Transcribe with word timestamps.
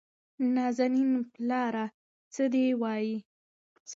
نازنين: 0.55 1.11
پلاره 1.33 1.85
څه 2.33 2.43
چې 2.53 2.65
وايې؟ 2.81 3.17